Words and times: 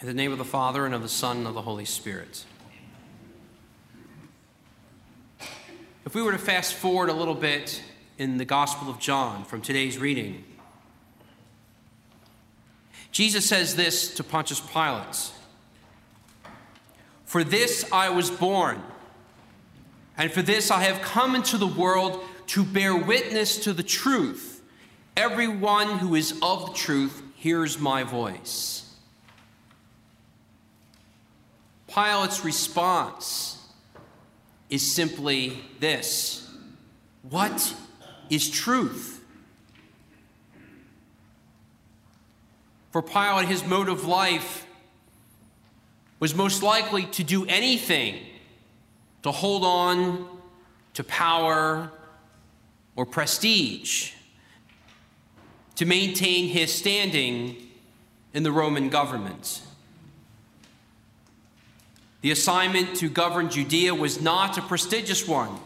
In 0.00 0.06
the 0.06 0.14
name 0.14 0.30
of 0.30 0.38
the 0.38 0.44
Father, 0.44 0.86
and 0.86 0.94
of 0.94 1.02
the 1.02 1.08
Son, 1.08 1.38
and 1.38 1.46
of 1.48 1.54
the 1.54 1.62
Holy 1.62 1.84
Spirit. 1.84 2.44
If 6.06 6.14
we 6.14 6.22
were 6.22 6.30
to 6.30 6.38
fast 6.38 6.74
forward 6.74 7.08
a 7.08 7.12
little 7.12 7.34
bit 7.34 7.82
in 8.16 8.38
the 8.38 8.44
Gospel 8.44 8.88
of 8.88 9.00
John 9.00 9.44
from 9.44 9.60
today's 9.60 9.98
reading, 9.98 10.44
Jesus 13.10 13.44
says 13.44 13.74
this 13.74 14.14
to 14.14 14.22
Pontius 14.22 14.60
Pilate 14.60 15.32
For 17.24 17.42
this 17.42 17.84
I 17.90 18.08
was 18.10 18.30
born, 18.30 18.80
and 20.16 20.30
for 20.30 20.42
this 20.42 20.70
I 20.70 20.84
have 20.84 21.02
come 21.02 21.34
into 21.34 21.58
the 21.58 21.66
world 21.66 22.22
to 22.48 22.62
bear 22.62 22.94
witness 22.94 23.58
to 23.64 23.72
the 23.72 23.82
truth. 23.82 24.62
Everyone 25.16 25.98
who 25.98 26.14
is 26.14 26.38
of 26.40 26.66
the 26.66 26.74
truth 26.74 27.20
hears 27.34 27.80
my 27.80 28.04
voice. 28.04 28.87
Pilate's 31.88 32.44
response 32.44 33.58
is 34.70 34.94
simply 34.94 35.58
this 35.80 36.48
What 37.22 37.74
is 38.30 38.48
truth? 38.48 39.24
For 42.90 43.02
Pilate, 43.02 43.48
his 43.48 43.64
mode 43.64 43.88
of 43.88 44.06
life 44.06 44.66
was 46.20 46.34
most 46.34 46.62
likely 46.62 47.04
to 47.06 47.22
do 47.22 47.46
anything 47.46 48.18
to 49.22 49.30
hold 49.30 49.64
on 49.64 50.26
to 50.94 51.04
power 51.04 51.92
or 52.96 53.06
prestige, 53.06 54.12
to 55.76 55.86
maintain 55.86 56.48
his 56.48 56.74
standing 56.74 57.56
in 58.34 58.42
the 58.42 58.50
Roman 58.50 58.88
government. 58.88 59.62
The 62.20 62.30
assignment 62.30 62.96
to 62.96 63.08
govern 63.08 63.48
Judea 63.48 63.94
was 63.94 64.20
not 64.20 64.58
a 64.58 64.62
prestigious 64.62 65.26
one. 65.26 65.58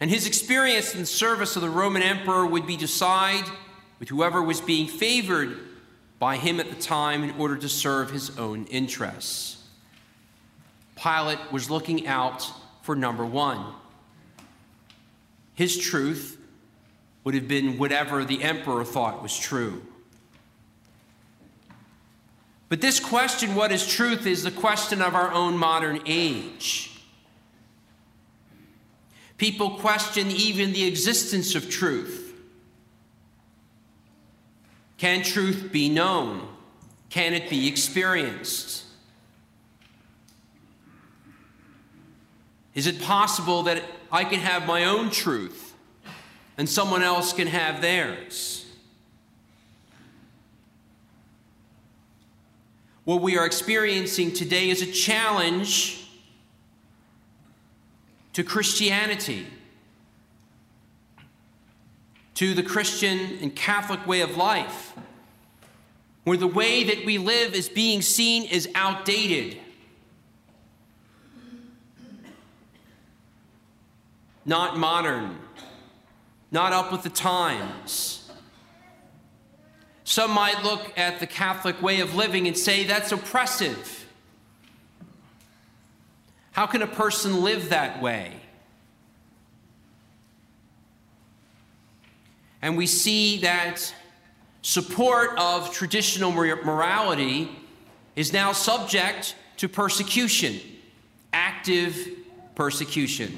And 0.00 0.10
his 0.10 0.26
experience 0.26 0.94
in 0.94 1.00
the 1.00 1.06
service 1.06 1.56
of 1.56 1.62
the 1.62 1.70
Roman 1.70 2.02
emperor 2.02 2.46
would 2.46 2.66
be 2.66 2.76
to 2.78 2.88
side 2.88 3.44
with 3.98 4.08
whoever 4.08 4.42
was 4.42 4.60
being 4.60 4.86
favored 4.86 5.58
by 6.18 6.36
him 6.36 6.60
at 6.60 6.68
the 6.70 6.76
time 6.76 7.24
in 7.24 7.30
order 7.38 7.56
to 7.56 7.68
serve 7.68 8.10
his 8.10 8.38
own 8.38 8.66
interests. 8.66 9.64
Pilate 10.96 11.38
was 11.52 11.70
looking 11.70 12.06
out 12.06 12.50
for 12.82 12.94
number 12.94 13.26
one. 13.26 13.74
His 15.54 15.76
truth 15.76 16.38
would 17.24 17.34
have 17.34 17.48
been 17.48 17.78
whatever 17.78 18.24
the 18.24 18.42
emperor 18.42 18.84
thought 18.84 19.22
was 19.22 19.36
true. 19.36 19.82
But 22.74 22.80
this 22.80 22.98
question, 22.98 23.54
what 23.54 23.70
is 23.70 23.86
truth, 23.86 24.26
is 24.26 24.42
the 24.42 24.50
question 24.50 25.00
of 25.00 25.14
our 25.14 25.30
own 25.30 25.56
modern 25.56 26.00
age. 26.06 26.90
People 29.38 29.76
question 29.76 30.32
even 30.32 30.72
the 30.72 30.84
existence 30.84 31.54
of 31.54 31.70
truth. 31.70 32.34
Can 34.98 35.22
truth 35.22 35.70
be 35.70 35.88
known? 35.88 36.48
Can 37.10 37.32
it 37.32 37.48
be 37.48 37.68
experienced? 37.68 38.82
Is 42.74 42.88
it 42.88 43.00
possible 43.02 43.62
that 43.62 43.84
I 44.10 44.24
can 44.24 44.40
have 44.40 44.66
my 44.66 44.86
own 44.86 45.10
truth 45.10 45.74
and 46.58 46.68
someone 46.68 47.04
else 47.04 47.32
can 47.32 47.46
have 47.46 47.80
theirs? 47.80 48.63
What 53.04 53.20
we 53.20 53.36
are 53.36 53.44
experiencing 53.44 54.32
today 54.32 54.70
is 54.70 54.80
a 54.80 54.90
challenge 54.90 56.08
to 58.32 58.42
Christianity, 58.42 59.46
to 62.34 62.54
the 62.54 62.62
Christian 62.62 63.38
and 63.42 63.54
Catholic 63.54 64.06
way 64.06 64.22
of 64.22 64.36
life, 64.36 64.94
where 66.24 66.38
the 66.38 66.46
way 66.46 66.84
that 66.84 67.04
we 67.04 67.18
live 67.18 67.54
is 67.54 67.68
being 67.68 68.00
seen 68.00 68.48
as 68.50 68.66
outdated. 68.74 69.60
Not 74.46 74.78
modern, 74.78 75.38
not 76.50 76.72
up 76.72 76.90
with 76.90 77.02
the 77.02 77.10
times. 77.10 78.23
Some 80.04 80.32
might 80.32 80.62
look 80.62 80.92
at 80.98 81.18
the 81.18 81.26
Catholic 81.26 81.80
way 81.80 82.00
of 82.00 82.14
living 82.14 82.46
and 82.46 82.56
say 82.56 82.84
that's 82.84 83.10
oppressive. 83.10 84.06
How 86.52 86.66
can 86.66 86.82
a 86.82 86.86
person 86.86 87.42
live 87.42 87.70
that 87.70 88.00
way? 88.00 88.32
And 92.60 92.76
we 92.76 92.86
see 92.86 93.38
that 93.38 93.92
support 94.62 95.30
of 95.36 95.72
traditional 95.72 96.32
morality 96.32 97.50
is 98.14 98.32
now 98.32 98.52
subject 98.52 99.34
to 99.56 99.68
persecution, 99.68 100.60
active 101.32 102.08
persecution. 102.54 103.36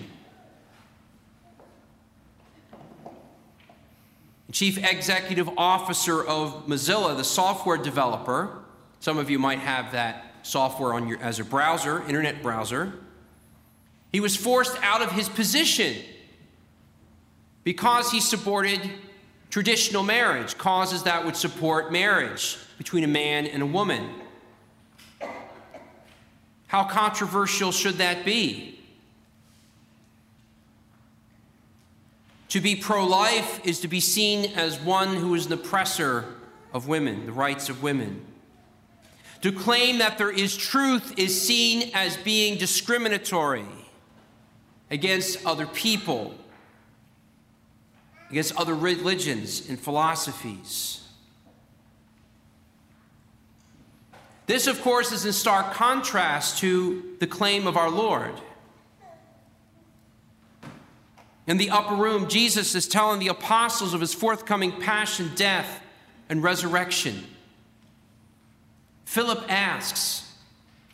Chief 4.53 4.79
executive 4.79 5.49
officer 5.57 6.25
of 6.25 6.67
Mozilla, 6.67 7.17
the 7.17 7.25
software 7.25 7.77
developer. 7.77 8.63
Some 9.01 9.19
of 9.19 9.29
you 9.29 9.39
might 9.39 9.59
have 9.59 9.93
that 9.93 10.35
software 10.43 10.95
on 10.95 11.09
your, 11.09 11.19
as 11.21 11.41
a 11.41 11.45
browser, 11.45 12.03
internet 12.07 12.43
browser. 12.43 12.95
He 14.13 14.21
was 14.21 14.37
forced 14.37 14.77
out 14.83 15.03
of 15.03 15.13
his 15.13 15.29
position 15.29 15.97
because 17.65 18.13
he 18.13 18.21
supported 18.21 18.81
traditional 19.51 20.03
marriage, 20.03 20.57
causes 20.57 21.03
that 21.03 21.25
would 21.25 21.37
support 21.37 21.91
marriage 21.91 22.59
between 22.79 23.05
a 23.05 23.09
man 23.09 23.47
and 23.47 23.63
a 23.63 23.67
woman. 23.67 24.09
How 26.69 26.85
controversial 26.85 27.73
should 27.73 27.97
that 27.97 28.25
be? 28.25 28.76
To 32.51 32.61
be 32.61 32.77
pro 32.77 33.05
life 33.05 33.61
is 33.65 33.81
to 33.81 33.89
be 33.89 34.01
seen 34.01 34.53
as 34.55 34.79
one 34.81 35.17
who 35.17 35.35
is 35.35 35.47
an 35.47 35.53
oppressor 35.53 36.35
of 36.73 36.87
women, 36.87 37.27
the 37.27 37.33
rights 37.33 37.69
of 37.69 37.83
women. 37.83 38.25
To 39.43 39.53
claim 39.53 39.99
that 39.99 40.19
there 40.19 40.31
is 40.31 40.57
truth 40.57 41.19
is 41.19 41.41
seen 41.41 41.91
as 41.95 42.17
being 42.19 42.57
discriminatory 42.59 43.67
against 44.91 45.45
other 45.45 45.67
people, 45.67 46.35
against 48.31 48.57
other 48.57 48.75
religions 48.75 49.69
and 49.69 49.79
philosophies. 49.79 51.03
This, 54.47 54.69
of 54.69 54.81
course, 54.81 55.11
is 55.11 55.25
in 55.27 55.33
stark 55.33 55.75
contrast 55.75 56.59
to 56.59 57.17
the 57.19 57.27
claim 57.27 57.67
of 57.67 57.77
our 57.77 57.91
Lord 57.91 58.35
in 61.47 61.59
the 61.59 61.71
upper 61.71 61.95
room, 61.95 62.29
Jesus 62.29 62.75
is 62.75 62.89
telling 62.89 63.21
the 63.21 63.29
apostles 63.29 63.95
of 63.95 64.01
his 64.01 64.13
forthcoming 64.13 64.73
passion, 64.73 65.31
death, 65.37 65.81
and 66.29 66.43
resurrection. 66.43 67.25
Philip 69.05 69.45
asks, 69.49 70.33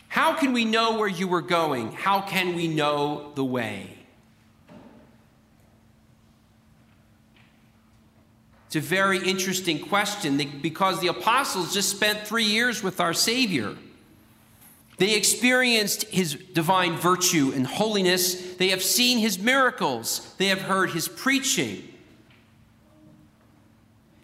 How 0.09 0.35
can 0.35 0.53
we 0.53 0.65
know 0.65 0.99
where 0.99 1.09
you 1.09 1.27
were 1.27 1.41
going? 1.41 1.93
How 1.93 2.21
can 2.21 2.55
we 2.55 2.69
know 2.69 3.33
the 3.35 3.45
way? 3.45 3.99
It's 8.67 8.77
a 8.77 8.81
very 8.81 9.19
interesting 9.19 9.81
question 9.81 10.39
because 10.63 11.01
the 11.01 11.09
apostles 11.09 11.75
just 11.75 11.91
spent 11.91 12.27
three 12.27 12.45
years 12.45 12.83
with 12.83 13.01
our 13.01 13.13
Savior. 13.13 13.77
They 15.03 15.17
experienced 15.17 16.05
his 16.05 16.35
divine 16.37 16.95
virtue 16.95 17.51
and 17.57 17.67
holiness. 17.67 18.55
They 18.55 18.69
have 18.69 18.85
seen 18.85 19.19
his 19.19 19.37
miracles. 19.37 20.33
They 20.39 20.47
have 20.47 20.61
heard 20.61 20.91
his 20.91 21.09
preaching. 21.09 21.93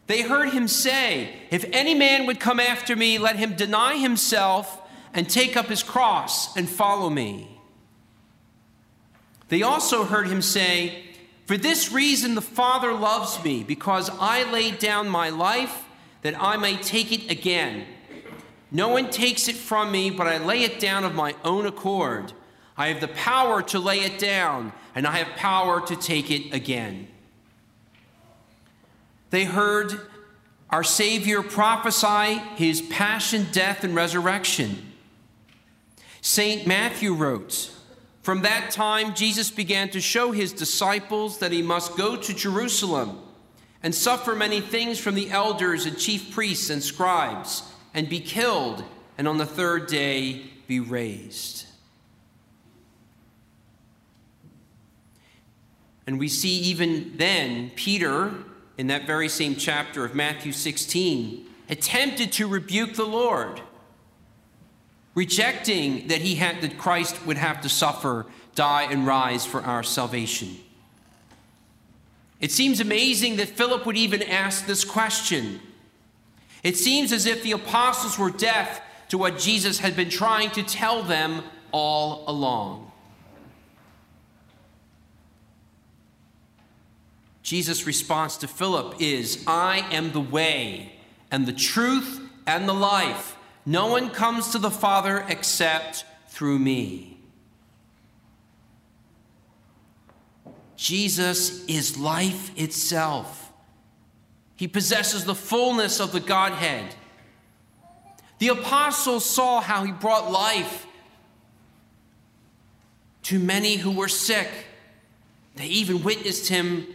They 0.07 0.23
heard 0.23 0.51
him 0.51 0.69
say, 0.69 1.35
If 1.51 1.65
any 1.73 1.95
man 1.97 2.27
would 2.27 2.39
come 2.39 2.61
after 2.61 2.95
me, 2.95 3.19
let 3.19 3.35
him 3.35 3.57
deny 3.57 3.97
himself 3.97 4.81
and 5.13 5.29
take 5.29 5.57
up 5.57 5.67
his 5.67 5.83
cross 5.83 6.57
and 6.57 6.69
follow 6.69 7.11
me. 7.11 7.59
They 9.49 9.63
also 9.63 10.05
heard 10.05 10.29
him 10.29 10.43
say, 10.43 11.03
For 11.47 11.57
this 11.57 11.91
reason 11.91 12.37
the 12.37 12.41
Father 12.41 12.93
loves 12.93 13.43
me, 13.43 13.65
because 13.65 14.11
I 14.21 14.49
laid 14.53 14.79
down 14.79 15.09
my 15.09 15.29
life 15.29 15.87
that 16.23 16.41
I 16.41 16.57
may 16.57 16.77
take 16.77 17.11
it 17.11 17.29
again. 17.33 17.85
No 18.71 18.89
one 18.89 19.11
takes 19.11 19.49
it 19.49 19.57
from 19.57 19.91
me, 19.91 20.11
but 20.11 20.27
I 20.27 20.39
lay 20.39 20.63
it 20.63 20.79
down 20.79 21.05
of 21.05 21.15
my 21.15 21.35
own 21.45 21.67
accord. 21.67 22.33
I 22.77 22.89
have 22.89 23.01
the 23.01 23.09
power 23.09 23.63
to 23.63 23.79
lay 23.79 24.01
it 24.01 24.19
down, 24.19 24.73
and 24.95 25.07
I 25.07 25.19
have 25.19 25.37
power 25.37 25.81
to 25.87 25.97
take 25.97 26.31
it 26.31 26.55
again. 26.55 27.09
They 29.31 29.45
heard 29.45 30.01
our 30.71 30.85
Savior 30.85 31.43
prophesy 31.43 32.41
his 32.57 32.83
passion, 32.83 33.47
death, 33.53 33.85
and 33.85 33.95
resurrection. 33.95 34.93
St. 36.21 36.67
Matthew 36.67 37.15
wrote, 37.15 37.71
From 38.23 38.43
that 38.43 38.71
time, 38.71 39.15
Jesus 39.15 39.51
began 39.51 39.89
to 39.91 40.01
show 40.01 40.31
his 40.31 40.53
disciples 40.53 41.39
that 41.39 41.53
he 41.53 41.63
must 41.63 41.97
go 41.97 42.17
to 42.17 42.35
Jerusalem 42.35 43.19
and 43.83 43.95
suffer 43.95 44.35
many 44.35 44.61
things 44.61 44.99
from 44.99 45.15
the 45.15 45.31
elders 45.31 45.87
and 45.87 45.99
chief 45.99 46.33
priests 46.33 46.69
and 46.69 46.83
scribes, 46.83 47.63
and 47.95 48.09
be 48.09 48.21
killed, 48.21 48.85
and 49.17 49.27
on 49.27 49.39
the 49.39 49.47
third 49.47 49.87
day 49.87 50.43
be 50.67 50.81
raised. 50.81 51.67
And 56.07 56.19
we 56.19 56.29
see 56.29 56.59
even 56.61 57.17
then 57.17 57.71
Peter, 57.77 58.33
in 58.79 58.87
that 58.87 59.07
very 59.07 59.29
same 59.29 59.57
chapter 59.57 60.05
of 60.07 60.15
Matthew 60.15 60.53
16, 60.53 61.47
attempted 61.69 62.33
to 62.33 62.47
rebuke 62.47 62.95
the 62.95 63.05
Lord, 63.05 63.61
rejecting 65.15 66.09
that 66.09 66.23
he 66.23 66.37
had 66.37 66.63
that 66.63 66.79
Christ 66.79 67.27
would 67.27 67.37
have 67.37 67.61
to 67.61 67.69
suffer, 67.69 68.25
die, 68.55 68.85
and 68.91 69.07
rise 69.07 69.45
for 69.45 69.61
our 69.61 69.83
salvation. 69.83 70.57
It 72.41 72.53
seems 72.53 72.81
amazing 72.81 73.37
that 73.37 73.49
Philip 73.49 73.85
would 73.85 73.97
even 73.97 74.23
ask 74.23 74.67
this 74.67 74.85
question. 74.85 75.61
It 76.63 76.77
seems 76.77 77.13
as 77.13 77.27
if 77.27 77.43
the 77.43 77.53
apostles 77.53 78.19
were 78.19 78.31
deaf 78.31 78.81
to 79.09 79.19
what 79.19 79.39
Jesus 79.39 79.79
had 79.79 79.97
been 79.97 80.11
trying 80.11 80.51
to 80.53 80.63
tell 80.63 81.03
them 81.03 81.43
all 81.73 82.25
along. 82.27 82.91
Jesus' 87.43 87.87
response 87.87 88.37
to 88.39 88.49
Philip 88.49 89.01
is 89.01 89.43
I 89.47 89.79
am 89.91 90.13
the 90.13 90.21
way 90.21 90.93
and 91.31 91.47
the 91.47 91.53
truth 91.53 92.21
and 92.47 92.69
the 92.69 92.75
life. 92.75 93.37
No 93.65 93.87
one 93.87 94.11
comes 94.11 94.51
to 94.51 94.59
the 94.59 94.71
Father 94.71 95.25
except 95.29 96.05
through 96.29 96.59
me. 96.59 97.19
Jesus 100.77 101.65
is 101.67 101.99
life 101.99 102.57
itself. 102.59 103.48
He 104.59 104.67
possesses 104.67 105.25
the 105.25 105.37
fullness 105.37 106.01
of 106.01 106.11
the 106.11 106.19
Godhead. 106.19 106.97
The 108.41 108.49
apostles 108.49 109.25
saw 109.25 109.61
how 109.61 109.85
he 109.85 109.93
brought 109.93 110.33
life 110.33 110.85
to 113.23 113.39
many 113.39 113.77
who 113.77 113.93
were 113.93 114.09
sick. 114.09 114.49
They 115.55 115.67
even 115.67 116.03
witnessed 116.03 116.49
him 116.49 116.89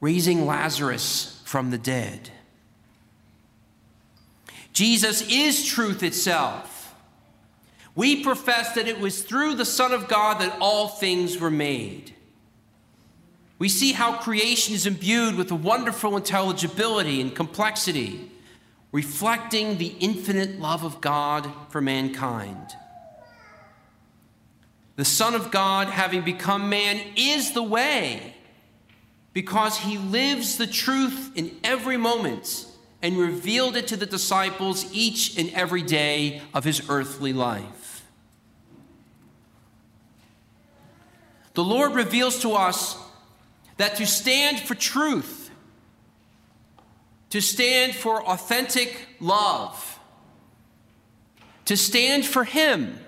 raising 0.00 0.46
Lazarus 0.46 1.42
from 1.44 1.70
the 1.70 1.78
dead. 1.78 2.30
Jesus 4.72 5.20
is 5.30 5.66
truth 5.66 6.02
itself. 6.02 6.94
We 7.94 8.24
profess 8.24 8.72
that 8.72 8.88
it 8.88 9.00
was 9.00 9.22
through 9.22 9.56
the 9.56 9.66
Son 9.66 9.92
of 9.92 10.08
God 10.08 10.40
that 10.40 10.56
all 10.60 10.88
things 10.88 11.38
were 11.38 11.50
made. 11.50 12.14
We 13.60 13.68
see 13.68 13.92
how 13.92 14.16
creation 14.16 14.74
is 14.74 14.86
imbued 14.86 15.36
with 15.36 15.50
a 15.52 15.54
wonderful 15.54 16.16
intelligibility 16.16 17.20
and 17.20 17.32
complexity, 17.32 18.32
reflecting 18.90 19.78
the 19.78 19.94
infinite 20.00 20.58
love 20.58 20.82
of 20.82 21.00
God 21.00 21.48
for 21.68 21.80
mankind. 21.80 22.74
The 24.96 25.04
Son 25.04 25.34
of 25.34 25.50
God, 25.50 25.88
having 25.88 26.22
become 26.22 26.68
man, 26.68 27.00
is 27.14 27.52
the 27.52 27.62
way 27.62 28.34
because 29.34 29.78
he 29.78 29.98
lives 29.98 30.56
the 30.56 30.66
truth 30.66 31.30
in 31.36 31.56
every 31.62 31.96
moment 31.96 32.66
and 33.02 33.16
revealed 33.16 33.76
it 33.76 33.86
to 33.88 33.96
the 33.96 34.06
disciples 34.06 34.92
each 34.92 35.38
and 35.38 35.50
every 35.50 35.82
day 35.82 36.42
of 36.52 36.64
his 36.64 36.88
earthly 36.88 37.32
life. 37.32 37.80
the 41.54 41.64
Lord 41.64 41.94
reveals 41.94 42.40
to 42.40 42.52
us 42.52 42.96
that 43.80 43.96
to 43.96 44.06
stand 44.06 44.60
for 44.60 44.74
truth, 44.74 45.50
to 47.30 47.40
stand 47.40 47.94
for 47.94 48.22
authentic 48.22 49.08
love, 49.20 49.98
to 51.64 51.78
stand 51.78 52.26
for 52.26 52.44
Him, 52.44 53.00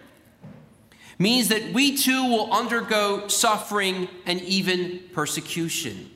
means 1.19 1.49
that 1.49 1.75
we 1.75 1.95
too 1.95 2.25
will 2.25 2.51
undergo 2.51 3.29
suffering 3.29 4.09
and 4.25 4.41
even 4.41 5.03
persecution. 5.13 6.11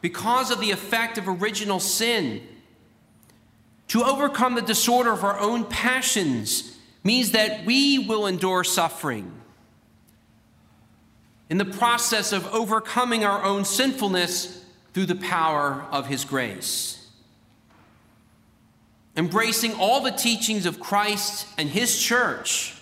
Because 0.00 0.50
of 0.50 0.58
the 0.58 0.70
effect 0.70 1.18
of 1.18 1.28
original 1.28 1.80
sin, 1.80 2.40
to 3.88 4.02
overcome 4.02 4.54
the 4.54 4.62
disorder 4.62 5.12
of 5.12 5.22
our 5.22 5.38
own 5.38 5.66
passions 5.66 6.78
means 7.04 7.32
that 7.32 7.66
we 7.66 7.98
will 7.98 8.26
endure 8.26 8.64
suffering 8.64 9.39
in 11.50 11.58
the 11.58 11.64
process 11.64 12.32
of 12.32 12.46
overcoming 12.54 13.24
our 13.24 13.42
own 13.42 13.64
sinfulness 13.64 14.64
through 14.94 15.06
the 15.06 15.16
power 15.16 15.84
of 15.90 16.06
His 16.06 16.24
grace. 16.24 17.08
Embracing 19.16 19.74
all 19.74 20.00
the 20.00 20.12
teachings 20.12 20.64
of 20.64 20.78
Christ 20.78 21.46
and 21.58 21.68
His 21.68 22.00
church 22.00 22.74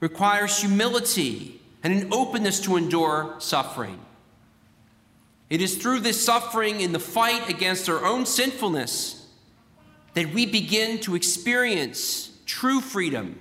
requires 0.00 0.60
humility 0.60 1.60
and 1.84 1.92
an 1.92 2.12
openness 2.12 2.60
to 2.60 2.76
endure 2.76 3.36
suffering. 3.38 4.00
It 5.48 5.62
is 5.62 5.76
through 5.76 6.00
this 6.00 6.22
suffering 6.22 6.80
in 6.80 6.92
the 6.92 6.98
fight 6.98 7.48
against 7.48 7.88
our 7.88 8.04
own 8.04 8.26
sinfulness 8.26 9.26
that 10.14 10.34
we 10.34 10.46
begin 10.46 10.98
to 11.00 11.14
experience 11.14 12.30
true 12.44 12.80
freedom 12.80 13.38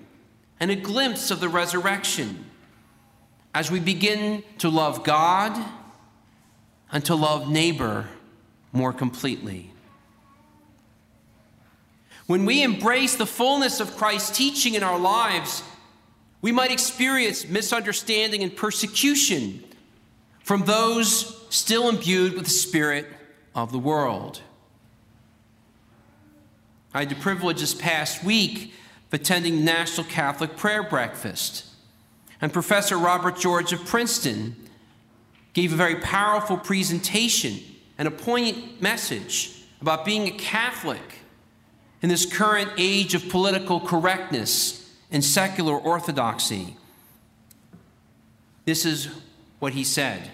and 0.59 0.69
a 0.69 0.75
glimpse 0.75 1.31
of 1.31 1.39
the 1.39 1.49
resurrection 1.49 2.45
as 3.57 3.71
we 3.71 3.79
begin 3.79 4.43
to 4.59 4.69
love 4.69 5.03
God 5.03 5.51
and 6.91 7.03
to 7.05 7.15
love 7.15 7.49
neighbor 7.49 8.05
more 8.71 8.93
completely. 8.93 9.71
When 12.27 12.45
we 12.45 12.61
embrace 12.61 13.15
the 13.15 13.25
fullness 13.25 13.79
of 13.79 13.97
Christ's 13.97 14.37
teaching 14.37 14.75
in 14.75 14.83
our 14.83 14.99
lives, 14.99 15.63
we 16.39 16.51
might 16.51 16.69
experience 16.69 17.47
misunderstanding 17.47 18.43
and 18.43 18.55
persecution 18.55 19.63
from 20.43 20.65
those 20.65 21.43
still 21.49 21.89
imbued 21.89 22.35
with 22.35 22.43
the 22.43 22.51
spirit 22.51 23.07
of 23.55 23.71
the 23.71 23.79
world. 23.79 24.39
I 26.93 26.99
had 26.99 27.09
the 27.09 27.15
privilege 27.15 27.61
this 27.61 27.73
past 27.73 28.23
week 28.23 28.71
of 29.07 29.19
attending 29.19 29.65
National 29.65 30.05
Catholic 30.05 30.55
Prayer 30.57 30.83
Breakfast. 30.83 31.66
And 32.41 32.53
Professor 32.53 32.97
Robert 32.97 33.37
George 33.37 33.73
of 33.73 33.83
Princeton 33.85 34.55
gave 35.53 35.73
a 35.73 35.75
very 35.75 35.95
powerful 35.95 36.57
presentation 36.57 37.59
and 37.97 38.07
a 38.07 38.11
poignant 38.11 38.81
message 38.81 39.63
about 39.81 40.05
being 40.05 40.27
a 40.27 40.31
Catholic 40.31 41.19
in 42.01 42.09
this 42.09 42.25
current 42.25 42.69
age 42.77 43.15
of 43.15 43.27
political 43.29 43.79
correctness 43.79 44.95
and 45.11 45.23
secular 45.23 45.75
orthodoxy. 45.75 46.75
This 48.65 48.85
is 48.85 49.09
what 49.59 49.73
he 49.73 49.83
said 49.83 50.29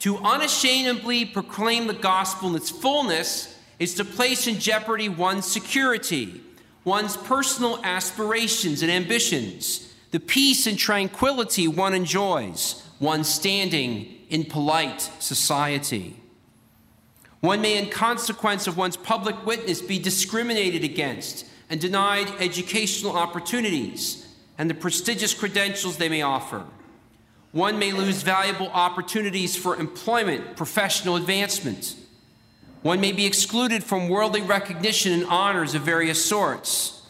To 0.00 0.18
unashamedly 0.18 1.24
proclaim 1.24 1.88
the 1.88 1.94
gospel 1.94 2.50
in 2.50 2.54
its 2.54 2.70
fullness 2.70 3.58
is 3.80 3.94
to 3.94 4.04
place 4.04 4.46
in 4.46 4.60
jeopardy 4.60 5.08
one's 5.08 5.46
security, 5.46 6.42
one's 6.84 7.16
personal 7.16 7.80
aspirations 7.82 8.82
and 8.82 8.90
ambitions 8.90 9.93
the 10.14 10.20
peace 10.20 10.68
and 10.68 10.78
tranquility 10.78 11.66
one 11.66 11.92
enjoys, 11.92 12.88
one 13.00 13.24
standing 13.24 14.06
in 14.30 14.44
polite 14.44 15.00
society. 15.18 16.14
One 17.40 17.60
may, 17.60 17.76
in 17.76 17.90
consequence 17.90 18.68
of 18.68 18.76
one's 18.76 18.96
public 18.96 19.44
witness, 19.44 19.82
be 19.82 19.98
discriminated 19.98 20.84
against 20.84 21.46
and 21.68 21.80
denied 21.80 22.30
educational 22.38 23.16
opportunities 23.16 24.32
and 24.56 24.70
the 24.70 24.74
prestigious 24.74 25.34
credentials 25.34 25.96
they 25.96 26.08
may 26.08 26.22
offer. 26.22 26.64
One 27.50 27.80
may 27.80 27.90
lose 27.90 28.22
valuable 28.22 28.68
opportunities 28.68 29.56
for 29.56 29.74
employment, 29.74 30.56
professional 30.56 31.16
advancement. 31.16 31.96
One 32.82 33.00
may 33.00 33.10
be 33.10 33.26
excluded 33.26 33.82
from 33.82 34.08
worldly 34.08 34.42
recognition 34.42 35.12
and 35.12 35.24
honors 35.24 35.74
of 35.74 35.82
various 35.82 36.24
sorts. 36.24 37.03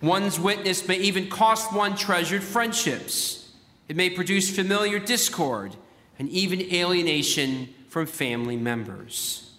One's 0.00 0.38
witness 0.38 0.86
may 0.86 0.98
even 0.98 1.28
cost 1.28 1.72
one 1.72 1.96
treasured 1.96 2.42
friendships. 2.42 3.50
It 3.88 3.96
may 3.96 4.10
produce 4.10 4.54
familiar 4.54 4.98
discord 4.98 5.76
and 6.18 6.28
even 6.28 6.60
alienation 6.72 7.74
from 7.88 8.06
family 8.06 8.56
members. 8.56 9.54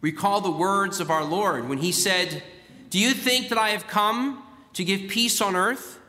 Recall 0.00 0.40
the 0.40 0.50
words 0.50 0.98
of 0.98 1.10
our 1.10 1.24
Lord 1.24 1.68
when 1.68 1.78
he 1.78 1.92
said, 1.92 2.42
Do 2.90 2.98
you 2.98 3.12
think 3.12 3.48
that 3.48 3.58
I 3.58 3.70
have 3.70 3.86
come 3.86 4.42
to 4.72 4.84
give 4.84 5.08
peace 5.08 5.40
on 5.40 5.54
earth? 5.54 6.00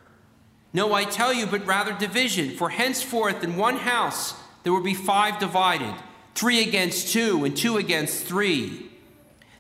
No, 0.74 0.94
I 0.94 1.04
tell 1.04 1.32
you, 1.32 1.46
but 1.46 1.66
rather 1.68 1.94
division. 1.94 2.52
For 2.52 2.70
henceforth 2.70 3.44
in 3.44 3.58
one 3.58 3.78
house 3.78 4.34
there 4.63 4.74
will 4.74 4.82
be 4.82 4.96
five 4.96 5.40
divided 5.40 5.94
three 6.36 6.62
against 6.62 7.13
two, 7.13 7.46
and 7.46 7.56
two 7.56 7.78
against 7.78 8.25
three. 8.25 8.90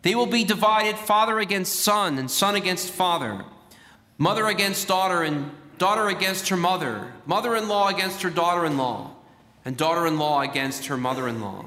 They 0.03 0.15
will 0.15 0.27
be 0.27 0.43
divided 0.43 0.97
father 0.97 1.39
against 1.39 1.77
son, 1.79 2.17
and 2.19 2.29
son 2.29 2.55
against 2.55 2.91
father, 2.91 3.43
mother 4.17 4.45
against 4.47 4.87
daughter, 4.87 5.23
and 5.23 5.51
daughter 5.77 6.09
against 6.09 6.49
her 6.49 6.57
mother, 6.57 7.13
mother 7.25 7.55
in 7.55 7.67
law 7.67 7.87
against 7.87 8.21
her 8.21 8.29
daughter 8.29 8.65
in 8.65 8.77
law, 8.77 9.15
and 9.65 9.75
daughter 9.75 10.05
in 10.05 10.19
law 10.19 10.41
against 10.41 10.87
her 10.87 10.97
mother 10.97 11.27
in 11.27 11.41
law. 11.41 11.65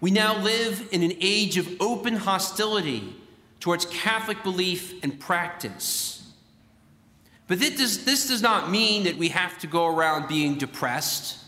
We 0.00 0.10
now 0.10 0.36
live 0.36 0.88
in 0.90 1.02
an 1.02 1.12
age 1.20 1.58
of 1.58 1.80
open 1.80 2.16
hostility 2.16 3.14
towards 3.60 3.84
Catholic 3.84 4.42
belief 4.42 4.94
and 5.04 5.20
practice. 5.20 6.32
But 7.46 7.60
this 7.60 7.76
does, 7.76 8.04
this 8.04 8.26
does 8.26 8.42
not 8.42 8.70
mean 8.70 9.04
that 9.04 9.16
we 9.16 9.28
have 9.28 9.58
to 9.60 9.66
go 9.66 9.86
around 9.86 10.26
being 10.26 10.56
depressed. 10.56 11.38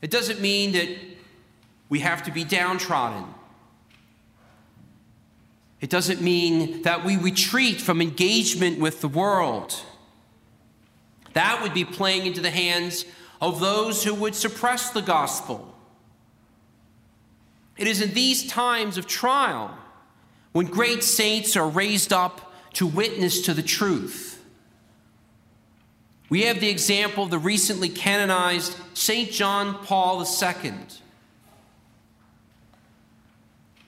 It 0.00 0.10
doesn't 0.10 0.40
mean 0.40 0.72
that 0.72 0.88
we 1.88 2.00
have 2.00 2.22
to 2.24 2.30
be 2.30 2.44
downtrodden. 2.44 3.24
It 5.80 5.90
doesn't 5.90 6.20
mean 6.20 6.82
that 6.82 7.04
we 7.04 7.16
retreat 7.16 7.80
from 7.80 8.00
engagement 8.00 8.78
with 8.78 9.00
the 9.00 9.08
world. 9.08 9.80
That 11.34 11.62
would 11.62 11.72
be 11.72 11.84
playing 11.84 12.26
into 12.26 12.40
the 12.40 12.50
hands 12.50 13.04
of 13.40 13.60
those 13.60 14.02
who 14.02 14.14
would 14.14 14.34
suppress 14.34 14.90
the 14.90 15.02
gospel. 15.02 15.74
It 17.76 17.86
is 17.86 18.00
in 18.00 18.12
these 18.12 18.46
times 18.48 18.98
of 18.98 19.06
trial 19.06 19.76
when 20.52 20.66
great 20.66 21.04
saints 21.04 21.56
are 21.56 21.68
raised 21.68 22.12
up 22.12 22.52
to 22.74 22.86
witness 22.86 23.42
to 23.42 23.54
the 23.54 23.62
truth. 23.62 24.42
We 26.28 26.42
have 26.42 26.60
the 26.60 26.68
example 26.68 27.24
of 27.24 27.30
the 27.30 27.38
recently 27.38 27.88
canonized 27.88 28.76
St. 28.94 29.30
John 29.30 29.82
Paul 29.84 30.20
II, 30.20 30.72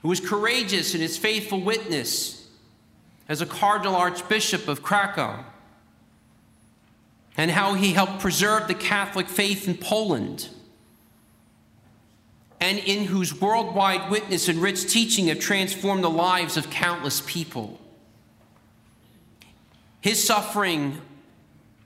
who 0.01 0.09
was 0.09 0.19
courageous 0.19 0.95
in 0.95 1.01
his 1.01 1.17
faithful 1.17 1.61
witness 1.61 2.47
as 3.29 3.41
a 3.41 3.45
Cardinal 3.45 3.95
Archbishop 3.95 4.67
of 4.67 4.83
Krakow, 4.83 5.43
and 7.37 7.49
how 7.49 7.75
he 7.75 7.93
helped 7.93 8.19
preserve 8.19 8.67
the 8.67 8.73
Catholic 8.73 9.27
faith 9.27 9.67
in 9.67 9.75
Poland 9.75 10.49
and 12.61 12.77
in 12.77 13.05
whose 13.05 13.41
worldwide 13.41 14.11
witness 14.11 14.47
and 14.47 14.59
rich 14.61 14.87
teaching 14.87 15.27
have 15.27 15.39
transformed 15.39 16.03
the 16.03 16.09
lives 16.09 16.57
of 16.57 16.69
countless 16.69 17.21
people. 17.25 17.81
His 19.99 20.23
suffering 20.23 21.01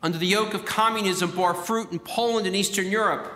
under 0.03 0.17
the 0.17 0.27
yoke 0.27 0.53
of 0.53 0.65
communism 0.65 1.31
bore 1.31 1.53
fruit 1.53 1.91
in 1.91 2.00
Poland 2.00 2.45
and 2.45 2.55
Eastern 2.55 2.88
Europe, 2.88 3.31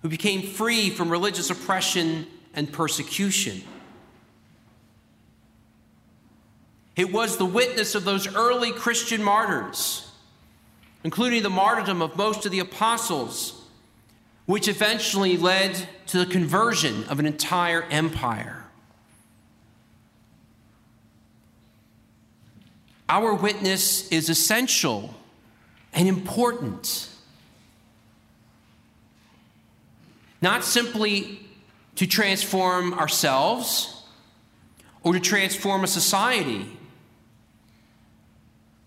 who 0.00 0.08
became 0.08 0.42
free 0.42 0.90
from 0.90 1.10
religious 1.10 1.50
oppression 1.50 2.26
and 2.54 2.72
persecution. 2.72 3.62
It 6.96 7.12
was 7.12 7.36
the 7.36 7.44
witness 7.44 7.94
of 7.94 8.04
those 8.04 8.32
early 8.34 8.70
Christian 8.70 9.22
martyrs, 9.22 10.10
including 11.02 11.42
the 11.42 11.50
martyrdom 11.50 12.00
of 12.02 12.16
most 12.16 12.46
of 12.46 12.52
the 12.52 12.60
apostles 12.60 13.60
which 14.46 14.68
eventually 14.68 15.36
led 15.36 15.88
to 16.06 16.18
the 16.18 16.26
conversion 16.26 17.04
of 17.04 17.18
an 17.18 17.26
entire 17.26 17.82
empire. 17.84 18.64
Our 23.08 23.34
witness 23.34 24.08
is 24.10 24.28
essential 24.28 25.14
and 25.92 26.08
important. 26.08 27.08
Not 30.42 30.64
simply 30.64 31.43
to 31.96 32.06
transform 32.06 32.94
ourselves 32.94 34.02
or 35.02 35.12
to 35.12 35.20
transform 35.20 35.84
a 35.84 35.86
society, 35.86 36.66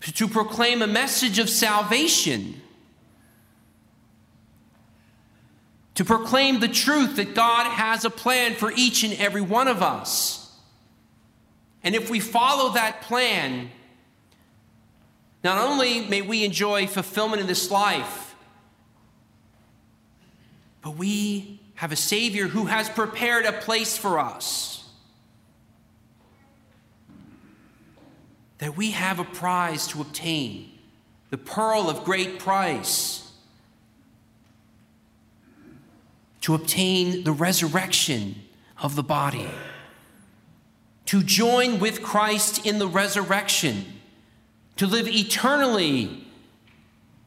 to 0.00 0.28
proclaim 0.28 0.82
a 0.82 0.86
message 0.86 1.38
of 1.38 1.48
salvation 1.48 2.60
to 5.98 6.04
proclaim 6.04 6.60
the 6.60 6.68
truth 6.68 7.16
that 7.16 7.34
God 7.34 7.66
has 7.66 8.04
a 8.04 8.10
plan 8.10 8.54
for 8.54 8.72
each 8.76 9.02
and 9.02 9.12
every 9.14 9.40
one 9.40 9.66
of 9.66 9.82
us. 9.82 10.48
And 11.82 11.92
if 11.92 12.08
we 12.08 12.20
follow 12.20 12.74
that 12.74 13.02
plan, 13.02 13.72
not 15.42 15.58
only 15.58 16.06
may 16.06 16.22
we 16.22 16.44
enjoy 16.44 16.86
fulfillment 16.86 17.40
in 17.40 17.48
this 17.48 17.72
life, 17.72 18.36
but 20.82 20.92
we 20.92 21.58
have 21.78 21.92
a 21.92 21.96
Savior 21.96 22.48
who 22.48 22.66
has 22.66 22.88
prepared 22.88 23.44
a 23.44 23.52
place 23.52 23.96
for 23.96 24.18
us. 24.18 24.88
That 28.58 28.76
we 28.76 28.90
have 28.90 29.18
a 29.18 29.24
prize 29.24 29.86
to 29.88 30.00
obtain, 30.00 30.70
the 31.30 31.38
pearl 31.38 31.88
of 31.88 32.04
great 32.04 32.38
price. 32.38 33.28
to 36.48 36.54
obtain 36.54 37.24
the 37.24 37.32
resurrection 37.32 38.34
of 38.80 38.96
the 38.96 39.02
body, 39.02 39.50
to 41.04 41.22
join 41.22 41.78
with 41.78 42.02
Christ 42.02 42.64
in 42.64 42.78
the 42.78 42.88
resurrection, 42.88 43.84
to 44.76 44.86
live 44.86 45.06
eternally 45.06 46.26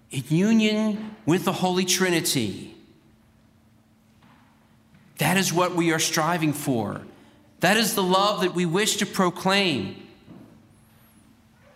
in 0.09 0.23
union 0.29 1.15
with 1.27 1.45
the 1.45 1.51
Holy 1.51 1.85
Trinity. 1.85 2.75
That 5.21 5.37
is 5.37 5.53
what 5.53 5.75
we 5.75 5.91
are 5.91 5.99
striving 5.99 6.51
for. 6.51 6.99
That 7.59 7.77
is 7.77 7.93
the 7.93 8.01
love 8.01 8.41
that 8.41 8.55
we 8.55 8.65
wish 8.65 8.97
to 8.97 9.05
proclaim. 9.05 10.07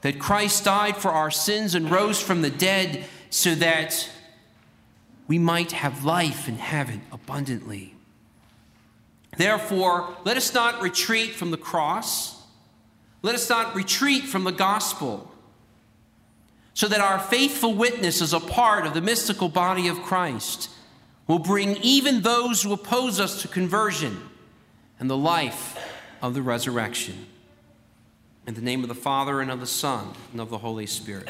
That 0.02 0.18
Christ 0.18 0.66
died 0.66 0.98
for 0.98 1.12
our 1.12 1.30
sins 1.30 1.76
and 1.76 1.92
rose 1.92 2.20
from 2.20 2.42
the 2.42 2.50
dead 2.50 3.06
so 3.30 3.54
that 3.54 4.10
we 5.28 5.38
might 5.38 5.74
have 5.74 6.04
life 6.04 6.48
and 6.48 6.58
have 6.58 6.90
it 6.90 7.02
abundantly. 7.12 7.94
Therefore, 9.38 10.18
let 10.24 10.38
us 10.38 10.52
not 10.56 10.82
retreat 10.82 11.36
from 11.36 11.52
the 11.52 11.58
cross. 11.58 12.42
Let 13.22 13.36
us 13.36 13.48
not 13.48 13.76
retreat 13.76 14.24
from 14.24 14.44
the 14.44 14.52
gospel, 14.52 15.32
so 16.74 16.88
that 16.88 17.00
our 17.00 17.20
faithful 17.20 17.76
witness 17.76 18.22
is 18.22 18.34
a 18.34 18.40
part 18.40 18.88
of 18.88 18.96
the 18.96 19.02
mystical 19.02 19.50
body 19.50 19.88
of 19.88 20.02
Christ 20.02 20.72
will 21.28 21.40
bring 21.40 21.78
even 21.78 22.22
those 22.22 22.62
who 22.62 22.74
oppose 22.74 23.20
us 23.20 23.42
to 23.42 23.48
conversion 23.48 24.22
and 25.00 25.10
the 25.10 25.18
life 25.18 25.78
of 26.22 26.34
the 26.34 26.42
resurrection. 26.42 27.26
In 28.48 28.54
the 28.54 28.62
name 28.62 28.84
of 28.84 28.90
the 28.90 28.96
Father, 28.96 29.42
and 29.42 29.50
of 29.50 29.60
the 29.60 29.68
Son, 29.68 30.14
and 30.32 30.40
of 30.40 30.50
the 30.50 30.60
Holy 30.60 30.86
Spirit. 30.86 31.30